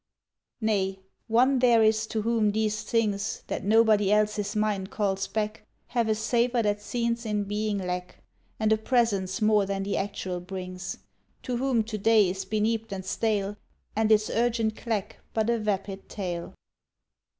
[0.61, 0.97] Nay:
[1.27, 6.15] one there is to whom these things, That nobody else's mind calls back, Have a
[6.15, 8.23] savour that scenes in being lack,
[8.59, 10.97] And a presence more than the actual brings;
[11.43, 13.57] To whom to day is beneaped and stale,
[13.95, 16.55] And its urgent clack But a vapid tale.